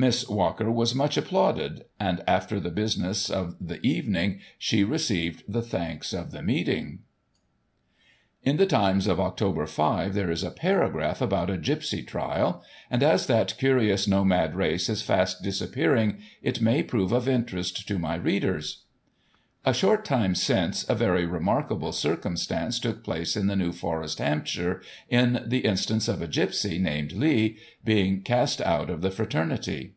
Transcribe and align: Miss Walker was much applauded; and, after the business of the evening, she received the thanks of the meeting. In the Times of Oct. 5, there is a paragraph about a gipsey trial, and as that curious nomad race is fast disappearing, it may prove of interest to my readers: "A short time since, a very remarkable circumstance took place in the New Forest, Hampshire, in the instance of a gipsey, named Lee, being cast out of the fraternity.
Miss 0.00 0.28
Walker 0.28 0.70
was 0.70 0.94
much 0.94 1.16
applauded; 1.16 1.84
and, 1.98 2.22
after 2.24 2.60
the 2.60 2.70
business 2.70 3.28
of 3.28 3.56
the 3.60 3.84
evening, 3.84 4.38
she 4.56 4.84
received 4.84 5.42
the 5.48 5.60
thanks 5.60 6.12
of 6.12 6.30
the 6.30 6.40
meeting. 6.40 7.00
In 8.44 8.58
the 8.58 8.66
Times 8.66 9.08
of 9.08 9.18
Oct. 9.18 9.68
5, 9.68 10.14
there 10.14 10.30
is 10.30 10.44
a 10.44 10.52
paragraph 10.52 11.20
about 11.20 11.50
a 11.50 11.58
gipsey 11.58 12.04
trial, 12.06 12.62
and 12.88 13.02
as 13.02 13.26
that 13.26 13.58
curious 13.58 14.06
nomad 14.06 14.54
race 14.54 14.88
is 14.88 15.02
fast 15.02 15.42
disappearing, 15.42 16.18
it 16.42 16.60
may 16.60 16.84
prove 16.84 17.10
of 17.10 17.28
interest 17.28 17.88
to 17.88 17.98
my 17.98 18.14
readers: 18.14 18.84
"A 19.66 19.74
short 19.74 20.04
time 20.04 20.34
since, 20.34 20.88
a 20.88 20.94
very 20.94 21.26
remarkable 21.26 21.92
circumstance 21.92 22.78
took 22.78 23.04
place 23.04 23.36
in 23.36 23.48
the 23.48 23.56
New 23.56 23.72
Forest, 23.72 24.18
Hampshire, 24.18 24.80
in 25.10 25.42
the 25.46 25.58
instance 25.58 26.06
of 26.08 26.22
a 26.22 26.28
gipsey, 26.28 26.78
named 26.78 27.12
Lee, 27.12 27.58
being 27.84 28.22
cast 28.22 28.62
out 28.62 28.88
of 28.88 29.02
the 29.02 29.10
fraternity. 29.10 29.94